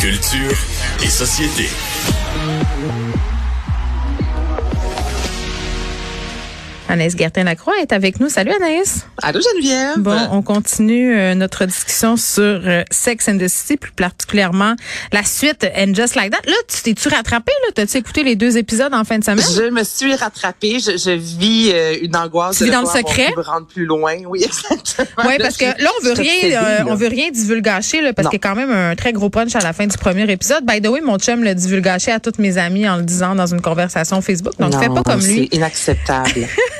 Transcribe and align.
Culture 0.00 0.56
et 1.02 1.08
société. 1.08 1.68
Anaïs 6.88 7.16
Gertin-Lacroix 7.16 7.74
est 7.80 7.92
avec 7.92 8.18
nous. 8.18 8.28
Salut 8.28 8.50
Anaïs. 8.52 9.06
Allô 9.22 9.40
Geneviève. 9.40 9.98
Bon, 9.98 10.16
on 10.32 10.42
continue 10.42 11.16
euh, 11.16 11.34
notre 11.34 11.66
discussion 11.66 12.16
sur 12.16 12.42
euh, 12.42 12.82
Sex 12.90 13.28
and 13.28 13.38
the 13.38 13.48
City, 13.48 13.76
plus 13.76 13.92
particulièrement 13.92 14.74
la 15.12 15.22
suite 15.22 15.66
And 15.76 15.94
Just 15.94 16.14
Like 16.14 16.32
That. 16.32 16.48
Là, 16.48 16.56
tu 16.66 16.82
t'es-tu 16.82 17.08
rattrapé? 17.08 17.52
Là? 17.66 17.72
T'as-tu 17.74 17.98
écouté 17.98 18.22
les 18.22 18.36
deux 18.36 18.56
épisodes 18.56 18.94
en 18.94 19.04
fin 19.04 19.18
de 19.18 19.24
semaine? 19.24 19.44
Je 19.54 19.70
me 19.70 19.84
suis 19.84 20.14
rattrapée. 20.14 20.78
Je, 20.80 20.96
je 20.96 21.10
vis 21.10 21.70
euh, 21.72 21.96
une 22.02 22.16
angoisse. 22.16 22.56
Tu 22.56 22.64
vis 22.64 22.70
dans 22.70 22.80
le 22.80 22.86
secret? 22.86 23.32
Me 23.36 23.42
rendre 23.42 23.66
plus 23.66 23.84
loin. 23.84 24.14
Oui, 24.28 24.44
exactement. 24.44 25.28
Oui, 25.28 25.36
parce 25.38 25.56
que 25.56 25.64
là, 25.64 25.90
on 26.00 26.04
veut 26.04 26.12
rien, 26.12 26.84
on 26.86 26.94
veut 26.94 27.08
rien 27.08 27.30
divulgacher, 27.30 28.00
là, 28.00 28.12
parce 28.12 28.28
qu'il 28.28 28.38
y 28.38 28.44
a 28.44 28.48
quand 28.48 28.54
même 28.54 28.70
un 28.70 28.94
très 28.94 29.12
gros 29.12 29.30
punch 29.30 29.54
à 29.56 29.60
la 29.60 29.72
fin 29.72 29.86
du 29.86 29.96
premier 29.96 30.30
épisode. 30.30 30.64
By 30.64 30.80
the 30.80 30.88
way, 30.88 31.00
mon 31.00 31.18
chum 31.18 31.42
l'a 31.44 31.54
divulgaché 31.54 32.12
à 32.12 32.20
toutes 32.20 32.38
mes 32.38 32.58
amies 32.58 32.88
en 32.88 32.96
le 32.96 33.02
disant 33.02 33.34
dans 33.34 33.46
une 33.46 33.60
conversation 33.60 34.20
Facebook. 34.20 34.54
Donc, 34.58 34.72
non, 34.72 34.80
fais 34.80 34.88
pas 34.88 35.02
comme 35.02 35.20
lui. 35.20 35.48
C'est 35.50 35.56
inacceptable. 35.56 36.48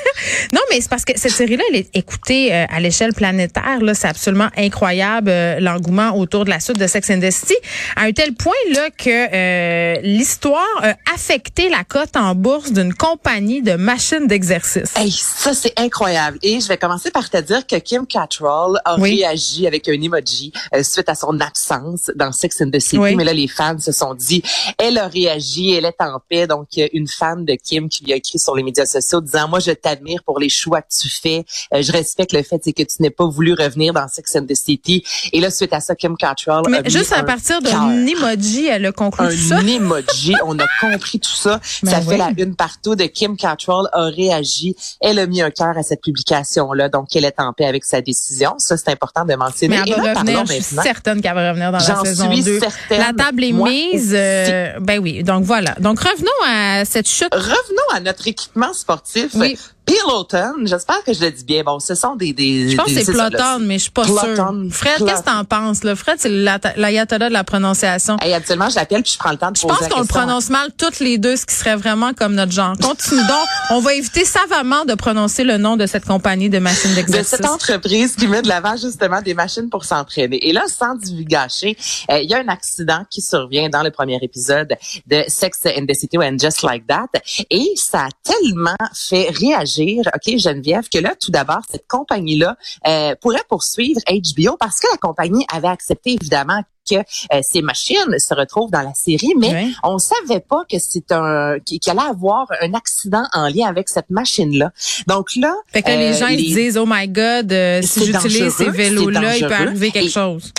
non, 0.53 0.61
mais 0.69 0.81
c'est 0.81 0.89
parce 0.89 1.05
que 1.05 1.13
cette 1.15 1.31
série-là, 1.31 1.63
elle 1.69 1.77
est 1.77 1.89
écoutée 1.93 2.53
euh, 2.53 2.65
à 2.69 2.79
l'échelle 2.79 3.13
planétaire. 3.13 3.81
Là, 3.81 3.93
c'est 3.93 4.07
absolument 4.07 4.49
incroyable 4.57 5.29
euh, 5.29 5.59
l'engouement 5.59 6.17
autour 6.17 6.45
de 6.45 6.49
la 6.49 6.59
suite 6.59 6.77
de 6.77 6.87
Sex 6.87 7.09
and 7.09 7.19
the 7.19 7.31
City, 7.31 7.55
à 7.95 8.03
un 8.03 8.11
tel 8.11 8.33
point 8.33 8.53
là 8.73 8.89
que 8.89 9.09
euh, 9.09 10.01
l'histoire 10.01 10.65
a 10.81 10.95
affecté 11.13 11.69
la 11.69 11.83
cote 11.83 12.15
en 12.15 12.35
bourse 12.35 12.71
d'une 12.71 12.93
compagnie 12.93 13.61
de 13.61 13.73
machines 13.73 14.27
d'exercice. 14.27 14.93
Hey, 14.95 15.11
ça 15.11 15.53
c'est 15.53 15.77
incroyable. 15.79 16.37
Et 16.41 16.59
je 16.59 16.67
vais 16.67 16.77
commencer 16.77 17.11
par 17.11 17.29
te 17.29 17.37
dire 17.37 17.65
que 17.65 17.75
Kim 17.77 18.05
Cattrall 18.05 18.79
a 18.85 18.95
réagi 18.95 19.67
avec 19.67 19.87
un 19.89 20.01
emoji 20.01 20.51
suite 20.83 21.09
à 21.09 21.15
son 21.15 21.39
absence 21.39 22.11
dans 22.15 22.31
Sex 22.31 22.61
and 22.61 22.71
the 22.71 22.79
City. 22.79 23.15
Mais 23.15 23.23
là, 23.23 23.33
les 23.33 23.47
fans 23.47 23.79
se 23.79 23.91
sont 23.91 24.13
dit, 24.13 24.41
elle 24.77 24.97
a 24.97 25.07
réagi, 25.07 25.71
elle 25.71 25.85
est 25.85 26.01
en 26.01 26.19
paix. 26.27 26.47
Donc, 26.47 26.69
une 26.93 27.07
fan 27.07 27.45
de 27.45 27.55
Kim 27.55 27.89
qui 27.89 28.05
lui 28.05 28.13
a 28.13 28.15
écrit 28.15 28.39
sur 28.39 28.55
les 28.55 28.63
médias 28.63 28.85
sociaux 28.85 29.21
disant, 29.21 29.47
moi, 29.47 29.59
je 29.59 29.71
t'admire 29.71 30.08
pour 30.25 30.39
les 30.39 30.49
choix 30.49 30.81
que 30.81 30.87
tu 31.01 31.09
fais. 31.09 31.45
Euh, 31.73 31.81
je 31.81 31.91
respecte 31.91 32.33
le 32.33 32.43
fait 32.43 32.59
que 32.59 32.83
tu 32.83 33.01
n'aies 33.01 33.09
pas 33.09 33.27
voulu 33.27 33.53
revenir 33.53 33.93
dans 33.93 34.07
Sex 34.07 34.35
and 34.35 34.45
the 34.45 34.55
City. 34.55 35.03
Et 35.33 35.39
là, 35.39 35.49
suite 35.51 35.73
à 35.73 35.79
ça, 35.79 35.95
Kim 35.95 36.17
Cattrall 36.17 36.63
Mais 36.69 36.81
juste 36.89 37.13
à 37.13 37.23
partir 37.23 37.61
d'un 37.61 38.05
emoji, 38.05 38.67
elle 38.67 38.85
a 38.85 38.91
conclu 38.91 39.25
un 39.25 39.31
ça? 39.31 39.57
Un 39.57 39.67
emoji, 39.67 40.35
on 40.45 40.57
a 40.59 40.65
compris 40.81 41.19
tout 41.19 41.35
ça. 41.35 41.59
Ben 41.83 41.91
ça 41.91 41.99
oui. 41.99 42.07
fait 42.09 42.17
la 42.17 42.31
une 42.37 42.55
partout 42.55 42.95
de 42.95 43.05
Kim 43.05 43.37
Cattrall 43.37 43.87
a 43.93 44.05
réagi. 44.05 44.75
Elle 45.01 45.19
a 45.19 45.27
mis 45.27 45.41
un 45.41 45.49
cœur 45.51 45.77
à 45.77 45.83
cette 45.83 46.01
publication-là, 46.01 46.89
donc 46.89 47.15
elle 47.15 47.25
est 47.25 47.39
en 47.39 47.53
paix 47.53 47.65
avec 47.65 47.85
sa 47.85 48.01
décision. 48.01 48.55
Ça, 48.57 48.75
c'est 48.77 48.89
important 48.89 49.25
de 49.25 49.33
mentionner. 49.35 49.77
Mais 49.77 49.91
elle 49.91 50.01
va 50.01 50.13
là, 50.13 50.19
revenir, 50.19 50.45
je 50.45 50.53
suis 50.53 50.63
certaine 50.63 51.21
qu'elle 51.21 51.33
va 51.35 51.49
revenir 51.49 51.71
dans 51.71 51.77
la 51.77 52.03
saison 52.03 52.31
suis 52.31 52.43
2. 52.43 52.59
certaine. 52.59 52.99
La 52.99 53.13
table 53.13 53.43
est 53.43 53.51
Moi 53.51 53.69
mise. 53.69 54.13
euh, 54.13 54.73
ben 54.79 54.99
oui, 54.99 55.23
donc 55.23 55.43
voilà. 55.43 55.75
Donc 55.79 55.99
revenons 55.99 56.29
à 56.47 56.85
cette 56.85 57.07
chute. 57.07 57.33
Revenons 57.33 57.89
à 57.93 57.99
notre 57.99 58.27
équipement 58.27 58.73
sportif. 58.73 59.31
Oui. 59.35 59.57
Peloton, 59.89 60.53
j'espère 60.65 61.03
que 61.03 61.13
je 61.13 61.21
le 61.21 61.31
dis 61.31 61.43
bien. 61.43 61.63
Bon, 61.63 61.79
ce 61.79 61.95
sont 61.95 62.15
des... 62.15 62.33
des 62.33 62.69
Je 62.71 62.75
pense 62.77 62.87
que 62.87 63.03
c'est 63.03 63.11
Ploton, 63.11 63.59
mais 63.61 63.77
je 63.77 63.83
suis 63.83 63.91
pas 63.91 64.03
Ploton, 64.03 64.35
sûre. 64.35 64.55
Fred, 64.71 65.05
qu'est-ce 65.05 65.21
que 65.21 65.25
t'en 65.25 65.43
penses? 65.45 65.83
Là? 65.83 65.95
Fred, 65.95 66.17
c'est 66.19 66.29
la- 66.29 66.59
l'ayatollah 66.75 67.29
de 67.29 67.33
la 67.33 67.43
prononciation. 67.43 68.17
Hey, 68.21 68.33
habituellement, 68.33 68.69
je 68.69 68.75
l'appelle 68.75 69.03
puis 69.03 69.13
je 69.13 69.17
prends 69.17 69.31
le 69.31 69.37
temps 69.37 69.51
de 69.51 69.57
Je 69.57 69.61
poser 69.63 69.75
pense 69.79 69.87
qu'on 69.89 70.01
le 70.01 70.05
prononce 70.07 70.49
mal 70.49 70.69
toutes 70.77 70.99
les 70.99 71.17
deux, 71.17 71.35
ce 71.35 71.45
qui 71.45 71.55
serait 71.55 71.75
vraiment 71.75 72.13
comme 72.13 72.35
notre 72.35 72.51
genre. 72.51 72.75
Continue 72.81 73.21
donc. 73.21 73.47
On 73.71 73.79
va 73.79 73.93
éviter 73.93 74.25
savamment 74.25 74.85
de 74.85 74.93
prononcer 74.93 75.43
le 75.43 75.57
nom 75.57 75.77
de 75.77 75.85
cette 75.85 76.05
compagnie 76.05 76.49
de 76.49 76.59
machines 76.59 76.91
de 76.91 76.95
d'exercice. 76.95 77.29
cette 77.37 77.45
entreprise 77.45 78.15
qui 78.15 78.27
met 78.27 78.41
de 78.41 78.47
l'avant 78.47 78.75
justement 78.77 79.21
des 79.21 79.33
machines 79.33 79.69
pour 79.69 79.85
s'entraîner. 79.85 80.47
Et 80.47 80.53
là, 80.53 80.63
sans 80.67 80.95
divulgacher, 80.95 81.77
euh, 82.11 82.19
il 82.19 82.29
y 82.29 82.33
a 82.33 82.39
un 82.39 82.47
accident 82.47 83.05
qui 83.09 83.21
survient 83.21 83.69
dans 83.69 83.83
le 83.83 83.91
premier 83.91 84.19
épisode 84.21 84.75
de 85.07 85.23
Sex 85.27 85.59
and 85.65 85.85
the 85.87 85.93
City 85.95 86.17
and 86.17 86.37
Just 86.39 86.61
Like 86.63 86.85
That. 86.87 87.07
Et 87.49 87.71
ça 87.75 88.05
a 88.05 88.09
tellement 88.23 88.75
fait 88.93 89.29
réagir, 89.29 89.78
OK, 89.83 90.37
Geneviève, 90.37 90.87
que 90.93 90.99
là, 90.99 91.13
tout 91.19 91.31
d'abord, 91.31 91.61
cette 91.69 91.87
compagnie-là 91.87 92.57
euh, 92.87 93.15
pourrait 93.21 93.43
poursuivre 93.49 93.99
HBO 94.07 94.57
parce 94.59 94.79
que 94.79 94.87
la 94.91 94.97
compagnie 94.97 95.45
avait 95.53 95.67
accepté, 95.67 96.13
évidemment, 96.19 96.61
que 96.89 96.95
euh, 96.95 97.39
ces 97.43 97.61
machines 97.61 98.17
se 98.17 98.33
retrouvent 98.33 98.71
dans 98.71 98.81
la 98.81 98.93
série, 98.95 99.33
mais 99.37 99.49
Ouais. 99.51 99.67
on 99.83 99.99
savait 99.99 100.39
pas 100.39 100.63
que 100.71 100.77
c'est 100.79 101.11
un 101.11 101.57
qu'il 101.65 101.79
allait 101.87 101.99
avoir 102.01 102.47
un 102.61 102.73
accident 102.73 103.23
en 103.33 103.47
lien 103.47 103.67
avec 103.67 103.89
cette 103.89 104.09
machine-là. 104.09 104.71
Donc 105.07 105.35
là, 105.35 105.53
Fait 105.71 105.83
que 105.83 105.89
là, 105.89 105.97
les 105.97 106.15
euh, 106.15 106.19
gens 106.19 106.27
ils 106.27 106.49
se 106.49 106.55
disent, 106.55 106.77
oh 106.77 106.85
my 106.87 107.07
God, 107.07 107.53
si 107.83 108.05
j'utilise 108.05 108.53
ces 108.55 108.69
vélos-là, 108.69 109.33
c'est 109.33 109.39
il 109.39 109.47
peut 109.47 109.53
arriver 109.53 109.91
quelque 109.91 110.05
Et- 110.07 110.09
chose. 110.09 110.51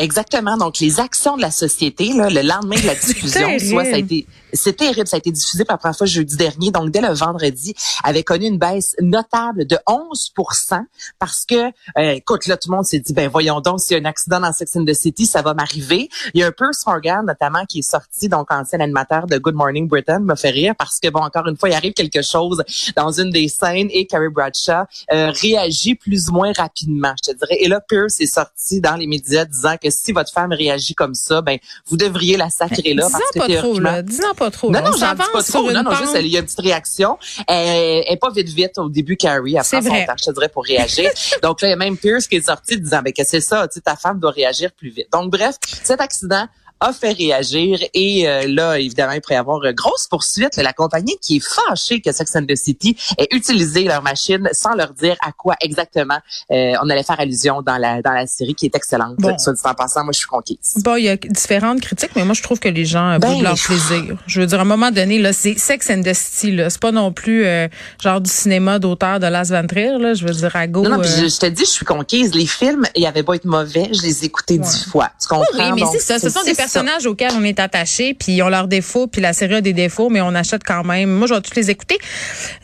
Exactement. 0.00 0.56
Donc, 0.56 0.78
les 0.78 1.00
actions 1.00 1.36
de 1.36 1.42
la 1.42 1.50
société, 1.50 2.12
là, 2.12 2.28
le 2.30 2.42
lendemain 2.42 2.76
de 2.80 2.86
la 2.86 2.94
diffusion, 3.06 3.58
soit 3.58 3.84
ça 3.84 3.94
a 3.96 3.98
été, 3.98 4.26
c'est 4.52 4.76
terrible, 4.76 5.06
ça 5.06 5.16
a 5.16 5.18
été 5.18 5.30
diffusé 5.30 5.64
pour 5.64 5.72
la 5.74 5.78
première 5.78 5.96
fois 5.96 6.06
jeudi 6.06 6.36
dernier. 6.36 6.70
Donc, 6.70 6.90
dès 6.90 7.00
le 7.00 7.12
vendredi, 7.12 7.74
avait 8.04 8.22
connu 8.22 8.46
une 8.46 8.58
baisse 8.58 8.94
notable 9.00 9.66
de 9.66 9.76
11% 9.86 10.80
parce 11.18 11.44
que, 11.44 11.54
euh, 11.98 12.12
écoute, 12.12 12.46
là, 12.46 12.56
tout 12.56 12.70
le 12.70 12.76
monde 12.76 12.84
s'est 12.84 12.98
dit, 12.98 13.12
ben, 13.12 13.28
voyons 13.28 13.60
donc, 13.60 13.80
s'il 13.80 13.96
y 13.96 14.00
a 14.00 14.02
un 14.02 14.08
accident 14.08 14.40
dans 14.40 14.52
Sex 14.52 14.76
and 14.76 14.84
the 14.84 14.94
City, 14.94 15.26
ça 15.26 15.42
va 15.42 15.54
m'arriver. 15.54 16.08
Il 16.34 16.40
y 16.40 16.44
a 16.44 16.46
un 16.48 16.52
Pierce 16.52 16.84
Morgan, 16.86 17.24
notamment, 17.26 17.64
qui 17.66 17.80
est 17.80 17.90
sorti, 17.90 18.28
donc, 18.28 18.50
ancien 18.52 18.80
animateur 18.80 19.26
de 19.26 19.38
Good 19.38 19.54
Morning 19.54 19.88
Britain, 19.88 20.20
me 20.20 20.34
fait 20.34 20.50
rire 20.50 20.74
parce 20.78 20.98
que, 21.00 21.08
bon, 21.08 21.20
encore 21.20 21.46
une 21.46 21.56
fois, 21.56 21.68
il 21.68 21.74
arrive 21.74 21.92
quelque 21.92 22.22
chose 22.22 22.62
dans 22.96 23.10
une 23.12 23.30
des 23.30 23.48
scènes 23.48 23.88
et 23.90 24.06
Carrie 24.06 24.28
Bradshaw 24.28 24.84
euh, 25.12 25.30
réagit 25.40 25.94
plus 25.94 26.28
ou 26.28 26.32
moins 26.32 26.52
rapidement, 26.56 27.12
je 27.24 27.32
te 27.32 27.36
dirais. 27.38 27.58
Et 27.60 27.68
là, 27.68 27.80
Pierce 27.80 28.20
est 28.20 28.26
sorti 28.26 28.80
dans 28.80 28.96
les 28.96 29.06
médias 29.06 29.44
disant 29.44 29.76
que 29.82 29.90
si 29.90 30.12
votre 30.12 30.32
femme 30.32 30.52
réagit 30.52 30.94
comme 30.94 31.14
ça, 31.14 31.42
ben 31.42 31.58
vous 31.86 31.96
devriez 31.96 32.36
la 32.36 32.50
sacrer 32.50 32.94
là 32.94 33.06
Dis-en 33.06 33.18
parce 33.18 33.30
que 33.32 33.38
pas 33.38 33.44
trop, 33.46 33.52
théoriquement- 33.62 33.90
là. 33.90 34.02
Pas 34.38 34.50
trop. 34.50 34.70
non, 34.70 34.80
non, 34.80 34.90
On 34.94 34.96
j'en 34.96 35.14
dis 35.14 35.22
pas 35.32 35.42
trop. 35.42 35.72
Non, 35.72 35.82
non, 35.82 35.94
juste, 35.94 36.16
il 36.20 36.26
y 36.28 36.36
a 36.36 36.40
une 36.40 36.44
petite 36.46 36.60
réaction. 36.60 37.18
Elle, 37.46 38.04
elle 38.06 38.12
est 38.12 38.16
pas 38.16 38.30
vite, 38.30 38.48
vite 38.48 38.78
au 38.78 38.88
début, 38.88 39.16
Carrie. 39.16 39.56
Elle 39.56 39.64
C'est 39.64 39.80
prend 39.80 39.90
son 39.96 40.06
temps, 40.06 40.14
je 40.18 40.24
te 40.24 40.30
dirais, 40.32 40.48
pour 40.48 40.64
réagir. 40.64 41.10
Donc 41.42 41.60
là, 41.60 41.68
il 41.68 41.70
y 41.70 41.74
a 41.74 41.76
même 41.76 41.96
Pierce 41.96 42.26
qui 42.26 42.36
est 42.36 42.46
sorti 42.46 42.80
disant, 42.80 43.02
ben, 43.02 43.12
que 43.12 43.24
c'est 43.24 43.40
ça, 43.40 43.66
tu 43.68 43.74
sais, 43.74 43.80
ta 43.80 43.96
femme 43.96 44.18
doit 44.20 44.30
réagir 44.30 44.70
plus 44.72 44.90
vite. 44.90 45.08
Donc, 45.12 45.30
bref, 45.30 45.56
cet 45.82 46.00
accident 46.00 46.46
a 46.80 46.92
fait 46.92 47.12
réagir 47.12 47.78
et 47.94 48.28
euh, 48.28 48.46
là, 48.48 48.78
évidemment, 48.78 49.12
il 49.12 49.20
pourrait 49.20 49.34
y 49.34 49.38
avoir 49.38 49.64
une 49.64 49.72
grosse 49.72 50.06
poursuite. 50.08 50.56
La 50.56 50.72
compagnie 50.72 51.16
qui 51.20 51.36
est 51.36 51.44
fâchée 51.44 52.00
que 52.00 52.12
Sex 52.12 52.36
and 52.36 52.46
the 52.46 52.56
City 52.56 52.96
ait 53.16 53.28
utilisé 53.30 53.84
leur 53.84 54.02
machine 54.02 54.48
sans 54.52 54.74
leur 54.74 54.92
dire 54.92 55.16
à 55.24 55.32
quoi 55.32 55.54
exactement 55.60 56.18
euh, 56.50 56.72
on 56.82 56.88
allait 56.90 57.02
faire 57.02 57.20
allusion 57.20 57.62
dans 57.62 57.76
la 57.76 58.02
dans 58.02 58.12
la 58.12 58.26
série 58.26 58.54
qui 58.54 58.66
est 58.66 58.74
excellente. 58.74 59.16
Bon. 59.18 59.36
Soit 59.38 59.52
dit 59.54 59.60
en 59.64 59.74
passant, 59.74 60.04
moi, 60.04 60.12
je 60.12 60.18
suis 60.18 60.26
conquise. 60.26 60.58
Bon, 60.84 60.96
il 60.96 61.04
y 61.04 61.08
a 61.08 61.16
différentes 61.16 61.80
critiques, 61.80 62.10
mais 62.16 62.24
moi, 62.24 62.34
je 62.34 62.42
trouve 62.42 62.58
que 62.58 62.68
les 62.68 62.84
gens 62.84 63.12
euh, 63.12 63.18
Ben, 63.18 63.42
leur 63.42 63.54
plaisir. 63.54 64.16
Je 64.26 64.40
veux 64.40 64.46
dire, 64.46 64.58
à 64.58 64.62
un 64.62 64.66
moment 64.66 64.90
donné, 64.90 65.18
là, 65.18 65.32
c'est 65.32 65.58
Sex 65.58 65.90
and 65.90 66.02
the 66.02 66.14
City, 66.14 66.52
là. 66.52 66.70
C'est 66.70 66.80
pas 66.80 66.92
non 66.92 67.12
plus 67.12 67.44
euh, 67.44 67.68
genre 68.02 68.20
du 68.20 68.30
cinéma 68.30 68.78
d'auteur 68.78 69.20
de 69.20 69.26
Las 69.26 69.50
Van 69.50 69.66
Trier, 69.66 69.98
là. 69.98 70.14
Je 70.14 70.26
veux 70.26 70.32
dire, 70.32 70.54
à 70.54 70.66
go. 70.66 70.82
Non, 70.82 70.90
non, 70.90 71.00
puis 71.00 71.10
euh, 71.10 71.22
je, 71.22 71.28
je 71.28 71.38
te 71.38 71.46
dis, 71.46 71.64
je 71.64 71.70
suis 71.70 71.86
conquise. 71.86 72.34
Les 72.34 72.46
films, 72.46 72.86
il 72.94 73.02
y 73.02 73.06
avait 73.06 73.22
pas 73.22 73.34
être 73.34 73.44
mauvais, 73.44 73.88
je 73.92 74.02
les 74.02 74.24
écoutais 74.24 74.58
dix 74.58 74.84
fois. 74.84 75.10
Tu 75.20 75.28
comprends? 75.28 75.46
Oui, 75.54 75.72
mais 75.74 75.82
c'est 75.92 76.00
ça. 76.00 76.18
Ce 76.18 76.30
sont 76.30 76.44
des 76.44 76.54
ça. 76.54 76.67
Personnages 76.72 77.06
auxquels 77.06 77.32
on 77.36 77.44
est 77.44 77.58
attaché, 77.60 78.14
puis 78.14 78.32
ils 78.32 78.42
ont 78.42 78.48
leurs 78.48 78.68
défauts, 78.68 79.06
puis 79.06 79.20
la 79.20 79.32
série 79.32 79.56
a 79.56 79.60
des 79.60 79.72
défauts, 79.72 80.08
mais 80.08 80.20
on 80.20 80.34
achète 80.34 80.62
quand 80.64 80.84
même. 80.84 81.10
Moi, 81.10 81.26
je 81.26 81.34
vais 81.34 81.40
tous 81.40 81.54
les 81.56 81.70
écouter. 81.70 81.98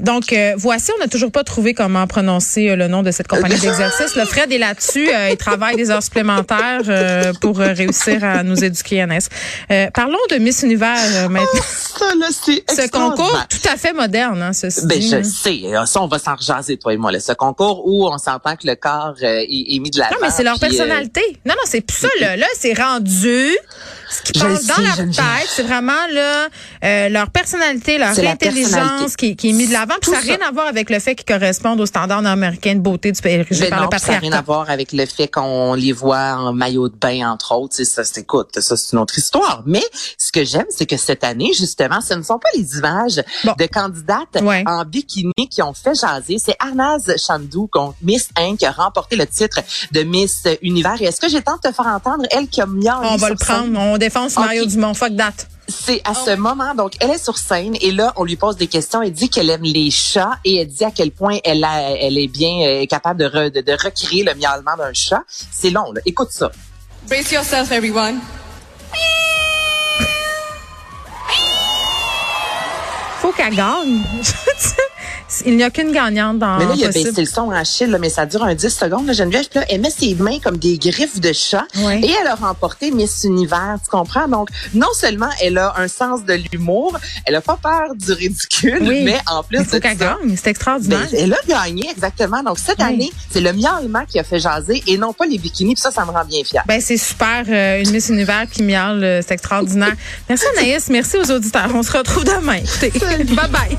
Donc, 0.00 0.32
euh, 0.32 0.54
voici, 0.56 0.90
on 0.96 0.98
n'a 1.00 1.08
toujours 1.08 1.32
pas 1.32 1.44
trouvé 1.44 1.74
comment 1.74 2.06
prononcer 2.06 2.70
euh, 2.70 2.76
le 2.76 2.88
nom 2.88 3.02
de 3.02 3.10
cette 3.10 3.28
compagnie 3.28 3.58
d'exercice. 3.58 4.16
Le 4.16 4.24
Fred 4.24 4.52
est 4.52 4.58
là-dessus. 4.58 5.08
euh, 5.12 5.30
il 5.30 5.36
travaille 5.36 5.76
des 5.76 5.90
heures 5.90 6.02
supplémentaires 6.02 6.82
euh, 6.88 7.32
pour 7.40 7.60
euh, 7.60 7.72
réussir 7.72 8.22
à 8.24 8.42
nous 8.42 8.62
éduquer, 8.62 9.02
Annès. 9.02 9.28
Euh, 9.70 9.88
parlons 9.92 10.18
de 10.30 10.36
Miss 10.36 10.62
Univers 10.62 10.96
euh, 11.14 11.28
maintenant. 11.28 11.60
Ça, 11.98 12.06
là, 12.18 12.26
c'est 12.30 12.64
Ce 12.70 12.88
concours 12.90 13.46
tout 13.48 13.68
à 13.72 13.76
fait 13.76 13.92
moderne, 13.92 14.42
hein, 14.42 14.52
ceci 14.52 14.86
Ben, 14.86 15.00
je 15.00 15.22
sais. 15.22 15.62
Ça, 15.86 16.02
on 16.02 16.06
va 16.08 16.18
s'en 16.18 16.34
rejaser, 16.34 16.76
toi 16.76 16.92
et 16.92 16.96
moi, 16.96 17.12
là. 17.12 17.20
Ce 17.20 17.32
concours 17.32 17.86
où 17.86 18.06
on 18.06 18.18
s'entend 18.18 18.56
que 18.56 18.66
le 18.66 18.74
corps 18.74 19.14
est, 19.22 19.44
est 19.48 19.78
mis 19.78 19.90
de 19.90 19.98
l'avant. 19.98 20.12
Non, 20.14 20.18
mais 20.22 20.30
c'est 20.30 20.42
leur 20.44 20.58
personnalité. 20.58 21.22
Non, 21.44 21.54
non, 21.54 21.62
c'est 21.66 21.80
plus 21.80 21.96
ça, 21.96 22.08
là. 22.20 22.36
Là, 22.36 22.46
c'est 22.58 22.74
rendu. 22.74 23.48
Ce 24.10 24.22
qui 24.22 24.38
passe 24.38 24.66
dans 24.66 24.74
sais, 24.74 24.82
leur 24.82 24.96
tête, 24.96 25.48
c'est 25.48 25.62
vraiment 25.62 25.92
là, 26.12 26.48
euh, 26.84 27.08
leur 27.08 27.30
personnalité, 27.30 27.98
leur 27.98 28.10
intelligence 28.18 29.16
qui, 29.16 29.36
qui 29.36 29.50
est 29.50 29.52
mise 29.52 29.68
de 29.68 29.72
l'avant. 29.74 29.94
Puis 30.00 30.10
ça 30.10 30.16
n'a 30.18 30.22
rien 30.22 30.38
à 30.48 30.50
voir 30.52 30.66
avec 30.66 30.90
le 30.90 30.98
fait 30.98 31.14
qu'ils 31.14 31.24
correspondent 31.26 31.80
aux 31.80 31.86
standards 31.86 32.24
américains 32.26 32.74
de 32.74 32.80
beauté 32.80 33.12
du 33.12 33.20
pays 33.20 33.44
Ben 33.50 33.70
par 33.70 33.82
non, 33.82 33.88
le 33.92 33.98
ça 33.98 34.12
n'a 34.12 34.18
rien 34.18 34.32
à 34.32 34.42
voir 34.42 34.70
avec 34.70 34.92
le 34.92 35.06
fait 35.06 35.28
qu'on 35.28 35.74
les 35.74 35.92
voit 35.92 36.34
en 36.36 36.52
maillot 36.52 36.88
de 36.88 36.96
bain, 36.96 37.30
entre 37.30 37.52
autres. 37.52 37.82
Ça, 37.84 38.04
c'est, 38.04 38.20
écoute, 38.20 38.58
ça, 38.60 38.76
c'est 38.76 38.92
une 38.92 38.98
autre 38.98 39.16
histoire. 39.18 39.62
Mais 39.66 39.82
ce 40.18 40.32
que 40.32 40.44
j'aime, 40.44 40.66
c'est 40.70 40.86
que 40.86 40.96
cette 40.96 41.24
année, 41.24 41.50
justement, 41.56 42.00
ce 42.00 42.14
ne 42.14 42.22
sont 42.22 42.38
pas 42.38 42.48
les 42.56 42.76
images 42.78 43.22
Bon. 43.44 43.54
de 43.58 43.66
candidates 43.66 44.40
Ouais. 44.42 44.64
en 44.66 44.84
bikini 44.84 45.32
qui 45.50 45.62
ont 45.62 45.74
fait 45.74 45.94
jaser. 45.94 46.36
C'est 46.38 46.56
Arnaz 46.58 47.14
Chandou 47.24 47.68
contre 47.70 47.96
Miss 48.02 48.28
Inc. 48.38 48.58
qui 48.58 48.66
a 48.66 48.72
remporté 48.72 49.16
le 49.16 49.26
titre 49.26 49.60
de 49.92 50.02
Miss 50.02 50.42
Univers. 50.62 51.00
Et 51.00 51.04
est-ce 51.06 51.20
que 51.20 51.28
j'ai 51.28 51.38
le 51.38 51.42
temps 51.42 51.56
de 51.62 51.68
te 51.68 51.74
faire 51.74 51.86
entendre, 51.86 52.24
elle 52.30 52.48
qui 52.48 52.60
a 52.60 52.66
mieux 52.66 52.90
On 53.02 53.16
va 53.16 53.28
le 53.30 53.34
prendre 53.36 53.93
on 53.94 53.98
défonce 53.98 54.36
Mario. 54.36 54.66
Dumont. 54.66 54.94
Fuck 54.94 55.12
date. 55.12 55.46
C'est 55.68 56.02
à 56.04 56.14
ce 56.14 56.32
oh. 56.32 56.36
moment, 56.36 56.74
donc 56.74 56.92
elle 57.00 57.10
est 57.10 57.22
sur 57.22 57.38
scène 57.38 57.74
et 57.80 57.90
là, 57.90 58.12
on 58.16 58.24
lui 58.24 58.36
pose 58.36 58.56
des 58.56 58.66
questions. 58.66 59.00
Elle 59.00 59.12
dit 59.12 59.30
qu'elle 59.30 59.48
aime 59.48 59.62
les 59.62 59.90
chats 59.90 60.38
et 60.44 60.56
elle 60.56 60.66
dit 60.66 60.84
à 60.84 60.90
quel 60.90 61.10
point 61.10 61.38
elle, 61.44 61.64
est 61.64 62.28
bien 62.28 62.66
euh, 62.66 62.86
capable 62.86 63.20
de, 63.20 63.26
re, 63.26 63.50
de, 63.50 63.72
recréer 63.72 64.24
le 64.24 64.34
miaulement 64.34 64.76
d'un 64.76 64.92
chat. 64.92 65.22
C'est 65.28 65.70
long, 65.70 65.92
là. 65.92 66.00
écoute 66.04 66.30
ça. 66.32 66.50
Brace 67.08 67.32
yourself, 67.32 67.70
everyone. 67.70 68.20
Faut 73.20 73.32
qu'elle 73.32 73.54
gagne. 73.54 74.02
Il 75.46 75.56
n'y 75.56 75.62
a 75.64 75.70
qu'une 75.70 75.90
gagnante 75.92 76.38
dans 76.38 76.58
Mais 76.58 76.66
là, 76.66 76.72
il 76.76 76.84
a 76.84 76.88
baissé 76.90 77.12
le 77.20 77.26
son 77.26 77.50
en 77.52 77.64
chile, 77.64 77.90
là, 77.90 77.98
mais 77.98 78.08
ça 78.10 78.26
dure 78.26 78.44
un 78.44 78.54
10 78.54 78.68
secondes. 78.68 79.06
Là, 79.06 79.12
Geneviève, 79.12 79.46
là, 79.54 79.64
elle 79.68 79.80
met 79.80 79.90
ses 79.90 80.14
mains 80.14 80.38
comme 80.42 80.58
des 80.58 80.78
griffes 80.78 81.20
de 81.20 81.32
chat 81.32 81.64
Ouais. 81.78 82.00
et 82.00 82.10
elle 82.20 82.26
a 82.26 82.34
remporté 82.34 82.90
Miss 82.90 83.24
Univers, 83.24 83.76
tu 83.82 83.90
comprends? 83.90 84.28
Donc, 84.28 84.48
non 84.74 84.92
seulement 84.94 85.30
elle 85.42 85.58
a 85.58 85.74
un 85.78 85.88
sens 85.88 86.24
de 86.24 86.34
l'humour, 86.52 86.96
elle 87.26 87.34
a 87.36 87.40
pas 87.40 87.58
peur 87.60 87.94
du 87.96 88.12
ridicule, 88.12 88.78
Oui. 88.82 89.02
mais 89.04 89.18
en 89.30 89.42
plus 89.42 89.58
Il 89.60 89.64
faut 89.64 89.76
de 89.78 89.82
ça, 89.82 89.94
gagne. 89.94 90.36
C'est 90.36 90.50
extraordinaire. 90.50 91.08
ben, 91.10 91.18
elle 91.18 91.32
a 91.32 91.38
gagné, 91.48 91.88
exactement. 91.90 92.42
Donc, 92.42 92.58
cette 92.58 92.78
Oui. 92.78 92.84
année, 92.84 93.12
c'est 93.30 93.40
le 93.40 93.52
miaulement 93.52 94.04
qui 94.06 94.18
a 94.18 94.24
fait 94.24 94.38
jaser 94.38 94.82
et 94.86 94.98
non 94.98 95.12
pas 95.12 95.26
les 95.26 95.38
bikinis. 95.38 95.74
Puis 95.74 95.82
ça, 95.82 95.90
ça 95.90 96.04
me 96.04 96.10
rend 96.10 96.24
bien 96.24 96.44
fière. 96.44 96.64
Ben, 96.66 96.80
c'est 96.80 96.96
super. 96.98 97.44
euh, 97.48 97.82
une 97.82 97.90
Miss 97.90 98.08
Univers 98.10 98.46
qui 98.50 98.62
miaule, 98.62 99.02
euh, 99.02 99.20
c'est 99.26 99.34
extraordinaire. 99.34 99.94
Merci 100.28 100.44
Anaïs, 100.56 100.88
merci 100.90 101.16
aux 101.16 101.30
auditeurs. 101.30 101.68
On 101.74 101.82
se 101.82 101.92
retrouve 101.92 102.24
demain. 102.24 102.56
Écoutez, 102.82 102.90
bye 103.34 103.48
bye. 103.48 103.78